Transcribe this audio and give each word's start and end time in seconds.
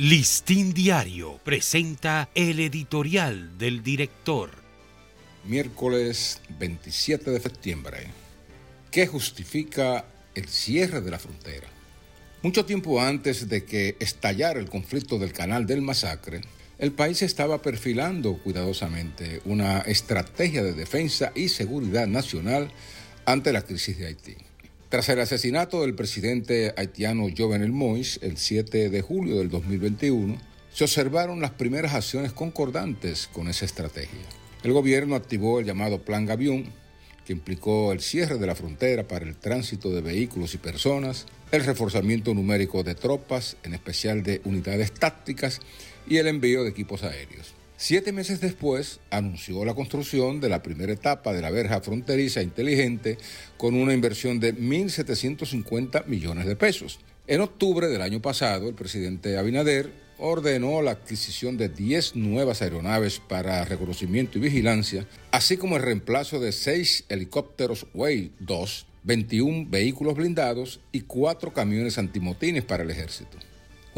Listín 0.00 0.74
Diario 0.74 1.40
presenta 1.42 2.28
el 2.36 2.60
editorial 2.60 3.58
del 3.58 3.82
director. 3.82 4.50
Miércoles 5.44 6.40
27 6.56 7.32
de 7.32 7.40
septiembre. 7.40 8.06
¿Qué 8.92 9.08
justifica 9.08 10.04
el 10.36 10.46
cierre 10.46 11.00
de 11.00 11.10
la 11.10 11.18
frontera? 11.18 11.66
Mucho 12.44 12.64
tiempo 12.64 13.00
antes 13.00 13.48
de 13.48 13.64
que 13.64 13.96
estallara 13.98 14.60
el 14.60 14.70
conflicto 14.70 15.18
del 15.18 15.32
canal 15.32 15.66
del 15.66 15.82
masacre, 15.82 16.42
el 16.78 16.92
país 16.92 17.22
estaba 17.22 17.60
perfilando 17.60 18.38
cuidadosamente 18.38 19.42
una 19.46 19.80
estrategia 19.80 20.62
de 20.62 20.74
defensa 20.74 21.32
y 21.34 21.48
seguridad 21.48 22.06
nacional 22.06 22.70
ante 23.24 23.52
la 23.52 23.62
crisis 23.62 23.98
de 23.98 24.06
Haití. 24.06 24.36
Tras 24.88 25.10
el 25.10 25.20
asesinato 25.20 25.82
del 25.82 25.94
presidente 25.94 26.72
haitiano 26.74 27.26
Jovenel 27.36 27.72
Moïse 27.72 28.18
el 28.22 28.38
7 28.38 28.88
de 28.88 29.02
julio 29.02 29.36
del 29.36 29.50
2021, 29.50 30.38
se 30.72 30.84
observaron 30.84 31.42
las 31.42 31.50
primeras 31.50 31.92
acciones 31.92 32.32
concordantes 32.32 33.28
con 33.30 33.48
esa 33.48 33.66
estrategia. 33.66 34.24
El 34.62 34.72
gobierno 34.72 35.14
activó 35.14 35.60
el 35.60 35.66
llamado 35.66 36.00
Plan 36.00 36.24
Gavión, 36.24 36.72
que 37.26 37.34
implicó 37.34 37.92
el 37.92 38.00
cierre 38.00 38.38
de 38.38 38.46
la 38.46 38.54
frontera 38.54 39.06
para 39.06 39.26
el 39.26 39.36
tránsito 39.36 39.90
de 39.90 40.00
vehículos 40.00 40.54
y 40.54 40.58
personas, 40.58 41.26
el 41.52 41.66
reforzamiento 41.66 42.32
numérico 42.32 42.82
de 42.82 42.94
tropas, 42.94 43.58
en 43.64 43.74
especial 43.74 44.22
de 44.22 44.40
unidades 44.44 44.94
tácticas, 44.94 45.60
y 46.08 46.16
el 46.16 46.28
envío 46.28 46.64
de 46.64 46.70
equipos 46.70 47.02
aéreos. 47.02 47.57
Siete 47.80 48.10
meses 48.10 48.40
después, 48.40 48.98
anunció 49.08 49.64
la 49.64 49.72
construcción 49.72 50.40
de 50.40 50.48
la 50.48 50.64
primera 50.64 50.92
etapa 50.92 51.32
de 51.32 51.40
la 51.40 51.52
verja 51.52 51.80
fronteriza 51.80 52.42
inteligente 52.42 53.18
con 53.56 53.76
una 53.76 53.94
inversión 53.94 54.40
de 54.40 54.52
1.750 54.52 56.04
millones 56.06 56.46
de 56.46 56.56
pesos. 56.56 56.98
En 57.28 57.40
octubre 57.40 57.86
del 57.86 58.02
año 58.02 58.20
pasado, 58.20 58.68
el 58.68 58.74
presidente 58.74 59.38
Abinader 59.38 59.92
ordenó 60.18 60.82
la 60.82 60.90
adquisición 60.90 61.56
de 61.56 61.68
10 61.68 62.16
nuevas 62.16 62.62
aeronaves 62.62 63.20
para 63.20 63.64
reconocimiento 63.64 64.38
y 64.38 64.40
vigilancia, 64.40 65.06
así 65.30 65.56
como 65.56 65.76
el 65.76 65.84
reemplazo 65.84 66.40
de 66.40 66.50
6 66.50 67.04
helicópteros 67.08 67.86
Wave 67.94 68.32
2, 68.40 68.86
21 69.04 69.66
vehículos 69.70 70.16
blindados 70.16 70.80
y 70.90 71.02
4 71.02 71.52
camiones 71.52 71.96
antimotines 71.96 72.64
para 72.64 72.82
el 72.82 72.90
ejército 72.90 73.38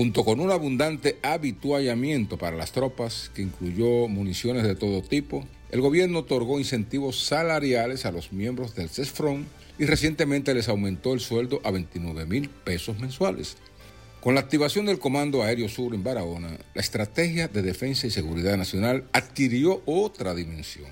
junto 0.00 0.24
con 0.24 0.40
un 0.40 0.50
abundante 0.50 1.18
habituallamiento 1.22 2.38
para 2.38 2.56
las 2.56 2.72
tropas, 2.72 3.30
que 3.34 3.42
incluyó 3.42 4.08
municiones 4.08 4.62
de 4.62 4.74
todo 4.74 5.02
tipo, 5.02 5.46
el 5.70 5.82
gobierno 5.82 6.20
otorgó 6.20 6.58
incentivos 6.58 7.22
salariales 7.22 8.06
a 8.06 8.10
los 8.10 8.32
miembros 8.32 8.74
del 8.74 8.88
CESFRON 8.88 9.46
y 9.78 9.84
recientemente 9.84 10.54
les 10.54 10.70
aumentó 10.70 11.12
el 11.12 11.20
sueldo 11.20 11.60
a 11.64 11.70
29 11.70 12.24
mil 12.24 12.48
pesos 12.48 12.98
mensuales. 12.98 13.58
Con 14.22 14.34
la 14.34 14.40
activación 14.40 14.86
del 14.86 14.98
Comando 14.98 15.42
Aéreo 15.42 15.68
Sur 15.68 15.94
en 15.94 16.02
Barahona, 16.02 16.56
la 16.72 16.80
estrategia 16.80 17.48
de 17.48 17.60
defensa 17.60 18.06
y 18.06 18.10
seguridad 18.10 18.56
nacional 18.56 19.04
adquirió 19.12 19.82
otra 19.84 20.34
dimensión. 20.34 20.88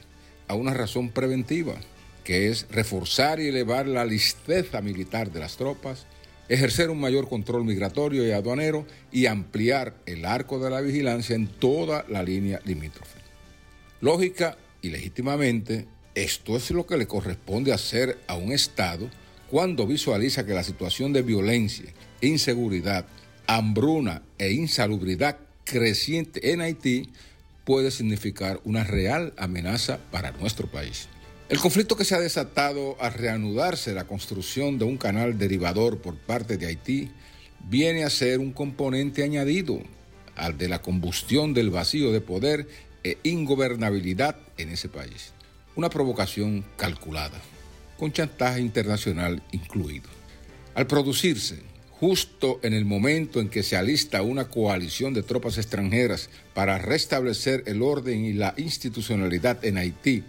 a 0.48 0.54
una 0.54 0.72
razón 0.72 1.10
preventiva 1.10 1.74
que 2.24 2.48
es 2.48 2.66
reforzar 2.70 3.40
y 3.40 3.48
elevar 3.48 3.86
la 3.86 4.04
listeza 4.04 4.80
militar 4.80 5.32
de 5.32 5.40
las 5.40 5.56
tropas, 5.56 6.06
ejercer 6.48 6.90
un 6.90 7.00
mayor 7.00 7.28
control 7.28 7.64
migratorio 7.64 8.26
y 8.26 8.32
aduanero 8.32 8.86
y 9.10 9.26
ampliar 9.26 9.94
el 10.06 10.24
arco 10.24 10.58
de 10.58 10.70
la 10.70 10.80
vigilancia 10.80 11.34
en 11.34 11.46
toda 11.46 12.04
la 12.08 12.22
línea 12.22 12.60
limítrofe. 12.64 13.18
Lógica 14.00 14.58
y 14.82 14.90
legítimamente, 14.90 15.86
esto 16.14 16.56
es 16.56 16.70
lo 16.70 16.86
que 16.86 16.96
le 16.96 17.06
corresponde 17.06 17.72
hacer 17.72 18.18
a 18.26 18.34
un 18.34 18.52
Estado 18.52 19.08
cuando 19.50 19.86
visualiza 19.86 20.44
que 20.44 20.54
la 20.54 20.64
situación 20.64 21.12
de 21.12 21.22
violencia, 21.22 21.92
inseguridad, 22.20 23.06
hambruna 23.46 24.22
e 24.38 24.52
insalubridad 24.52 25.38
creciente 25.64 26.52
en 26.52 26.60
Haití 26.60 27.10
puede 27.64 27.90
significar 27.90 28.60
una 28.64 28.84
real 28.84 29.32
amenaza 29.36 29.98
para 30.10 30.32
nuestro 30.32 30.70
país. 30.70 31.08
El 31.52 31.58
conflicto 31.58 31.96
que 31.96 32.06
se 32.06 32.14
ha 32.14 32.18
desatado 32.18 32.96
al 32.98 33.12
reanudarse 33.12 33.92
la 33.92 34.06
construcción 34.06 34.78
de 34.78 34.86
un 34.86 34.96
canal 34.96 35.36
derivador 35.36 36.00
por 36.00 36.16
parte 36.16 36.56
de 36.56 36.64
Haití 36.64 37.10
viene 37.68 38.04
a 38.04 38.08
ser 38.08 38.38
un 38.38 38.52
componente 38.52 39.22
añadido 39.22 39.78
al 40.34 40.56
de 40.56 40.70
la 40.70 40.80
combustión 40.80 41.52
del 41.52 41.68
vacío 41.68 42.10
de 42.10 42.22
poder 42.22 42.68
e 43.04 43.18
ingobernabilidad 43.24 44.36
en 44.56 44.70
ese 44.70 44.88
país. 44.88 45.34
Una 45.76 45.90
provocación 45.90 46.64
calculada, 46.78 47.38
con 47.98 48.14
chantaje 48.14 48.62
internacional 48.62 49.42
incluido. 49.52 50.08
Al 50.74 50.86
producirse, 50.86 51.58
justo 52.00 52.60
en 52.62 52.72
el 52.72 52.86
momento 52.86 53.42
en 53.42 53.50
que 53.50 53.62
se 53.62 53.76
alista 53.76 54.22
una 54.22 54.48
coalición 54.48 55.12
de 55.12 55.22
tropas 55.22 55.58
extranjeras 55.58 56.30
para 56.54 56.78
restablecer 56.78 57.62
el 57.66 57.82
orden 57.82 58.24
y 58.24 58.32
la 58.32 58.54
institucionalidad 58.56 59.62
en 59.66 59.76
Haití, 59.76 60.24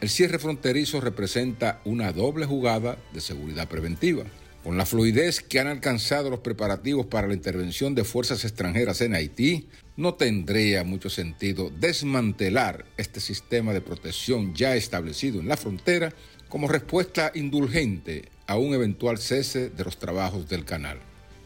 el 0.00 0.08
cierre 0.08 0.38
fronterizo 0.38 1.00
representa 1.00 1.80
una 1.84 2.12
doble 2.12 2.46
jugada 2.46 2.98
de 3.12 3.20
seguridad 3.20 3.68
preventiva. 3.68 4.24
Con 4.62 4.76
la 4.76 4.86
fluidez 4.86 5.40
que 5.40 5.60
han 5.60 5.66
alcanzado 5.66 6.30
los 6.30 6.40
preparativos 6.40 7.06
para 7.06 7.26
la 7.26 7.34
intervención 7.34 7.94
de 7.94 8.04
fuerzas 8.04 8.44
extranjeras 8.44 9.00
en 9.00 9.14
Haití, 9.14 9.68
no 9.96 10.14
tendría 10.14 10.84
mucho 10.84 11.10
sentido 11.10 11.70
desmantelar 11.70 12.84
este 12.96 13.18
sistema 13.18 13.72
de 13.72 13.80
protección 13.80 14.54
ya 14.54 14.76
establecido 14.76 15.40
en 15.40 15.48
la 15.48 15.56
frontera 15.56 16.12
como 16.48 16.68
respuesta 16.68 17.32
indulgente 17.34 18.28
a 18.46 18.56
un 18.56 18.74
eventual 18.74 19.18
cese 19.18 19.68
de 19.70 19.84
los 19.84 19.98
trabajos 19.98 20.48
del 20.48 20.64
canal. 20.64 21.00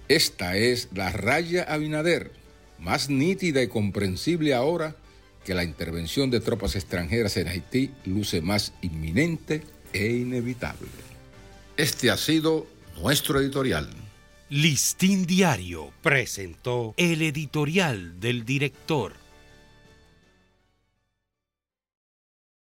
Esta 0.08 0.56
es 0.56 0.88
la 0.94 1.10
raya 1.10 1.62
Abinader, 1.62 2.32
más 2.78 3.08
nítida 3.08 3.62
y 3.62 3.68
comprensible 3.68 4.52
ahora 4.52 4.96
que 5.44 5.54
la 5.54 5.64
intervención 5.64 6.30
de 6.30 6.40
tropas 6.40 6.76
extranjeras 6.76 7.36
en 7.36 7.48
Haití 7.48 7.90
luce 8.04 8.40
más 8.40 8.72
inminente 8.82 9.62
e 9.92 10.06
inevitable. 10.06 10.88
Este 11.76 12.10
ha 12.10 12.16
sido 12.16 12.66
nuestro 13.00 13.40
editorial. 13.40 13.88
Listín 14.50 15.26
Diario 15.26 15.90
presentó 16.02 16.94
el 16.98 17.22
editorial 17.22 18.20
del 18.20 18.44
director. 18.44 19.21